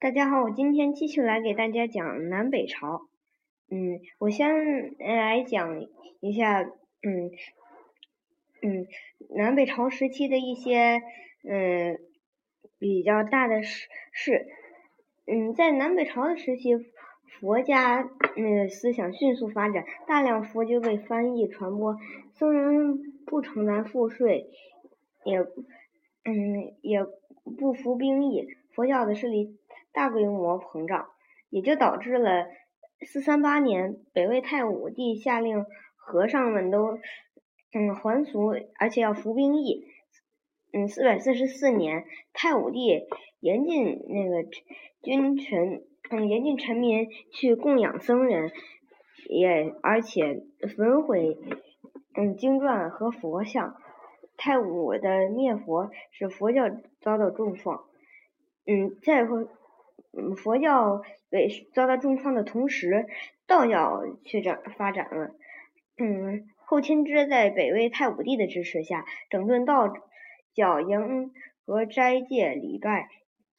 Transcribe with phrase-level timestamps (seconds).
[0.00, 3.08] 大家好，我今天继续来给大家讲南北朝。
[3.68, 5.88] 嗯，我先来讲
[6.20, 7.32] 一下，嗯
[8.62, 8.86] 嗯，
[9.36, 11.02] 南北朝时期的一些
[11.42, 11.98] 嗯
[12.78, 14.46] 比较大的事事。
[15.26, 16.76] 嗯，在南北朝的时期，
[17.40, 21.96] 佛家嗯思想迅速发展，大量佛经被翻译传播，
[22.34, 24.46] 僧人不承担赋税，
[25.24, 27.04] 也嗯也
[27.58, 29.58] 不服兵役，佛教的势力。
[29.98, 31.08] 大规模膨胀，
[31.50, 32.46] 也就导致了
[33.04, 37.00] 四三八年北魏太武帝下令和尚们都
[37.74, 39.88] 嗯还俗，而且要服兵役。
[40.72, 43.08] 嗯，四百四十四年太武帝
[43.40, 44.48] 严禁那个
[45.02, 48.52] 君臣嗯严禁臣民去供养僧人，
[49.28, 50.44] 也而且
[50.76, 51.36] 焚毁
[52.14, 53.74] 嗯经传和佛像。
[54.36, 56.70] 太武的灭佛使佛教
[57.00, 57.82] 遭到重创。
[58.64, 59.48] 嗯，再后。
[60.16, 63.06] 嗯，佛教被遭到重创的同时，
[63.46, 65.34] 道教却展发展了。
[65.98, 69.92] 嗯，后迁之在北魏太武帝的支持下，整顿道
[70.54, 71.32] 教，迎
[71.66, 73.08] 和斋戒礼拜，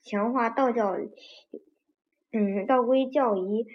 [0.02, 0.97] 强化道教，
[2.31, 3.67] 嗯，道规教仪，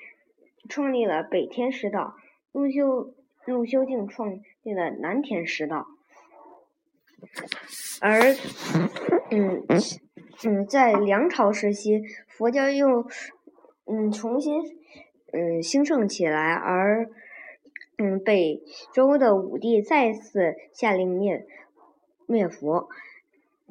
[0.68, 2.14] 创立了北天师道。
[2.52, 3.14] 陆修
[3.46, 5.86] 陆修静创立了南天师道。
[8.00, 8.20] 而，
[9.30, 9.64] 嗯。
[10.42, 13.06] 嗯，在梁朝时期，佛教又
[13.86, 14.60] 嗯重新
[15.32, 17.08] 嗯兴盛起来，而
[17.98, 18.62] 嗯北
[18.92, 21.46] 周的武帝再次下令灭
[22.26, 22.88] 灭佛，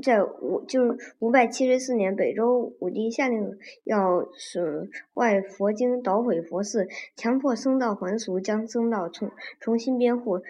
[0.01, 10.41] 在五就是五百七十四年，北周武帝下令要损坏佛经、捣毁佛寺，强迫僧道还俗，将僧道重重新编户，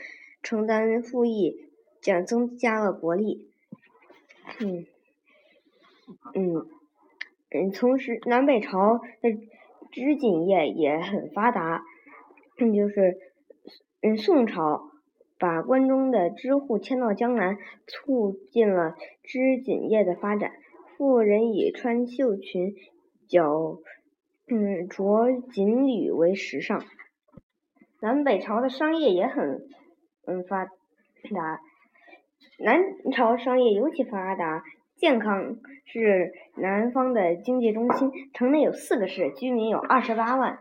[0.42, 1.68] 承担赋役，
[2.00, 3.50] 将增加了国力。
[4.60, 4.86] 嗯。
[6.36, 6.66] 嗯
[7.52, 9.32] 嗯，同时南北朝的
[9.92, 11.84] 织锦业也很发达，
[12.60, 13.18] 嗯，就是
[14.02, 14.90] 嗯宋朝
[15.38, 17.58] 把关中的织户迁到江南，
[17.88, 20.52] 促进了织锦业的发展。
[20.98, 22.76] 妇人以穿绣裙、
[23.28, 23.78] 脚
[24.48, 26.84] 嗯着锦履为时尚。
[28.00, 29.68] 南北朝的商业也很
[30.28, 30.72] 嗯发达，
[32.60, 34.64] 南朝商业尤其发达。
[34.96, 40.60] 健康是南方的经济中心，城内有四个市，居民有二十八万，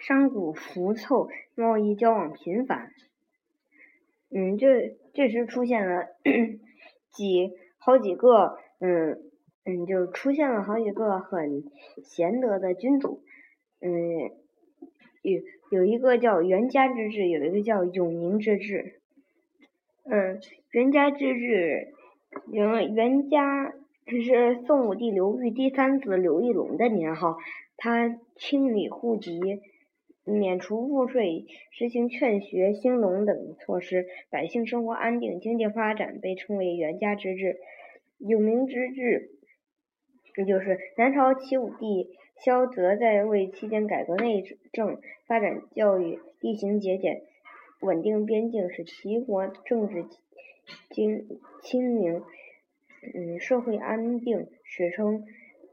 [0.00, 2.92] 商贾浮凑，贸易交往频繁。
[4.30, 6.06] 嗯，这这时出现了
[7.10, 9.18] 几好几个，嗯
[9.64, 11.64] 嗯，就出现了好几个很
[12.04, 13.24] 贤德的君主。
[13.80, 13.90] 嗯，
[15.22, 19.00] 有有一个叫袁家之治，有一个叫永宁之治。
[20.04, 21.94] 嗯，袁家之治。
[22.50, 23.72] 袁袁家
[24.06, 27.36] 是宋武帝刘裕第三子刘义隆的年号，
[27.76, 29.40] 他清理户籍、
[30.24, 37.56] 免除赋税、实行劝学兴农等措施，百姓生活安定，经济发展，被称为袁家之治。
[38.18, 39.30] 永明之治，
[40.34, 42.10] 这就是南朝齐武帝
[42.44, 44.42] 萧泽在位期间改革内
[44.72, 47.22] 政、发展教育、厉行节俭、
[47.80, 50.04] 稳定边境，使齐国政治。
[50.90, 52.22] 经清明，
[53.14, 55.24] 嗯，社会安定，史称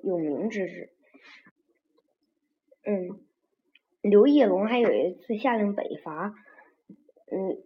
[0.04, 0.90] 永明之治。
[2.84, 3.20] 嗯，
[4.02, 6.34] 刘义隆还有一次下令北伐，
[7.32, 7.62] 嗯，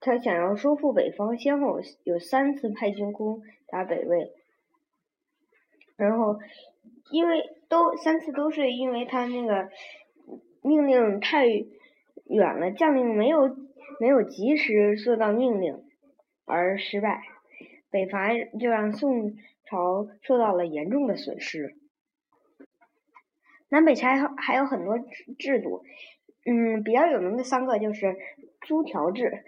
[0.00, 4.32] 他想要收复北方，先后有三次派军攻打北魏，
[5.96, 6.38] 然后
[7.10, 9.70] 因为都三次都是因为他那个
[10.62, 13.56] 命令太远了，将领没有
[13.98, 15.82] 没有及时做到命令。
[16.50, 17.22] 而失败，
[17.90, 21.76] 北伐就让宋朝受到了严重的损失。
[23.68, 24.98] 南北朝还有很多
[25.38, 25.84] 制度，
[26.44, 28.16] 嗯，比较有名的三个就是
[28.62, 29.44] 租条制，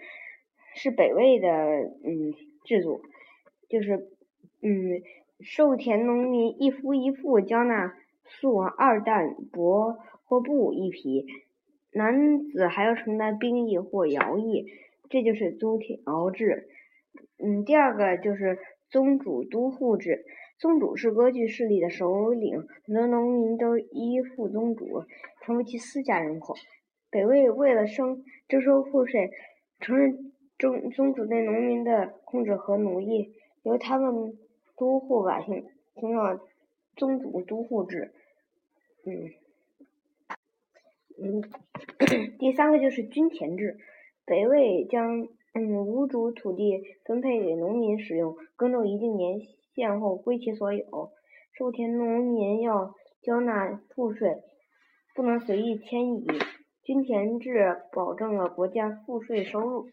[0.75, 2.33] 是北魏的嗯
[2.63, 3.01] 制度，
[3.67, 4.09] 就是
[4.61, 5.01] 嗯
[5.41, 11.27] 授田农民一夫一妇交纳粟二担帛或布一匹，
[11.91, 14.71] 男子还要承担兵役或徭役，
[15.09, 16.69] 这就是租条制。
[17.37, 18.57] 嗯，第二个就是
[18.89, 20.25] 宗主都护制。
[20.59, 25.03] 宗主是割据势力的首领，很多农民都依附宗主，
[25.41, 26.55] 成为其私家人口。
[27.09, 29.31] 北魏为了征征收赋税，
[29.79, 33.33] 承认宗宗主对农民的控制和奴役，
[33.63, 34.37] 由他们
[34.77, 35.65] 都护百姓，
[35.95, 36.39] 形成了
[36.95, 38.13] 宗主都护制。
[39.05, 39.33] 嗯
[41.21, 41.43] 嗯，
[42.39, 43.77] 第三个就是均田制。
[44.25, 49.39] 北魏将嗯，无主土地分配给农民使用，耕种一定年
[49.75, 51.11] 限后归其所有。
[51.53, 54.41] 授田农民要交纳赋税，
[55.13, 56.25] 不能随意迁移。
[56.83, 59.87] 均田制保证了国家赋税收入。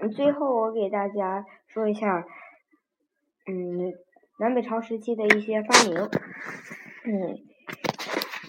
[0.00, 2.24] 嗯最后，我给大家说一下，
[3.46, 3.92] 嗯，
[4.38, 6.08] 南北朝时期的一些发明。
[7.04, 7.36] 嗯，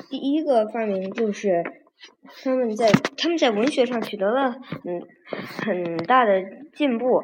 [0.10, 1.64] 第一个发明就是
[2.44, 4.56] 他们在他们在文学上取得了
[4.86, 6.42] 嗯很大的
[6.74, 7.24] 进步，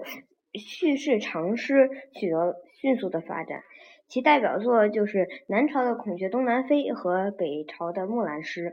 [0.53, 3.63] 叙事长诗取得迅速的发展。
[4.07, 8.69] 其代表作就是南朝的《孔雀东南飞》和北朝的《木兰诗》。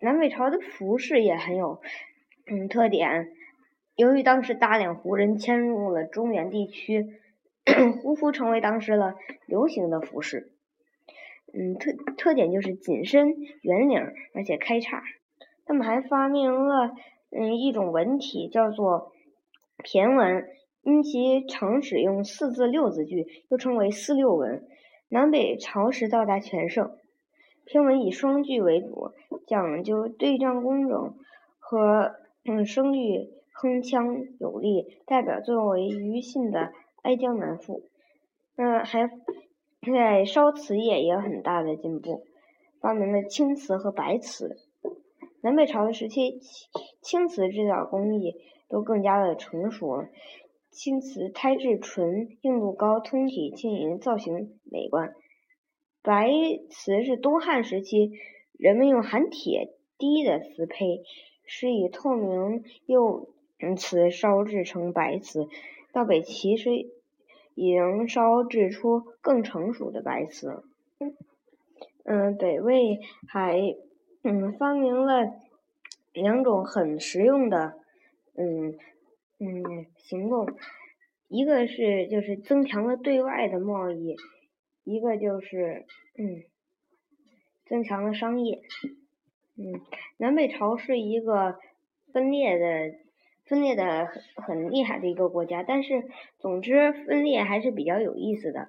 [0.00, 1.80] 南北朝的服饰也很有
[2.50, 3.32] 嗯特点。
[3.96, 7.06] 由于当时大量胡人迁入了中原地区，
[8.00, 9.16] 胡服成为当时了
[9.46, 10.52] 流行的服饰。
[11.52, 14.00] 嗯，特特点就是紧身、圆领，
[14.34, 15.02] 而且开叉。
[15.64, 16.92] 他们还发明了
[17.30, 19.12] 嗯一种文体，叫做
[19.84, 20.48] 骈文。
[20.82, 24.66] 因其常使用四字六字句，又称为四六文。
[25.10, 26.96] 南北朝时到达全盛。
[27.66, 29.12] 骈文以双句为主，
[29.46, 31.14] 讲究对仗工整
[31.58, 32.14] 和
[32.44, 33.28] 嗯声律
[33.60, 35.02] 铿锵有力。
[35.04, 36.60] 代表作为庾信的
[37.02, 37.80] 《哀江南赋》。
[38.56, 39.10] 嗯，还
[39.92, 42.24] 在烧瓷业也有很大的进步，
[42.80, 44.56] 发明了青瓷和白瓷。
[45.40, 46.40] 南北朝的时期，
[47.00, 48.34] 青瓷制造工艺
[48.68, 50.04] 都更加的成熟。
[50.70, 55.14] 青瓷胎质纯，硬度高，通体轻盈，造型美观。
[56.02, 56.30] 白
[56.70, 58.12] 瓷是东汉时期
[58.58, 61.02] 人们用含铁滴的瓷胚，
[61.44, 63.28] 是以透明釉
[63.76, 65.48] 瓷烧制成白瓷。
[65.92, 66.70] 到北齐时，
[67.58, 70.62] 已能烧制出更成熟的白瓷。
[72.04, 73.74] 嗯，北魏还
[74.22, 75.32] 嗯发明了
[76.12, 77.74] 两种很实用的
[78.36, 78.78] 嗯。
[79.40, 80.48] 嗯，行动，
[81.28, 84.16] 一个是就是增强了对外的贸易，
[84.82, 85.86] 一个就是
[86.18, 86.42] 嗯，
[87.64, 88.60] 增强了商业。
[89.56, 89.80] 嗯，
[90.16, 91.56] 南北朝是一个
[92.12, 92.98] 分裂的、
[93.48, 96.08] 分裂的很很厉害的一个国家，但是
[96.38, 98.68] 总之分裂还是比较有意思的。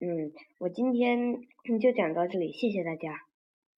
[0.00, 1.40] 嗯，我今天
[1.80, 3.20] 就讲到这里，谢谢大家。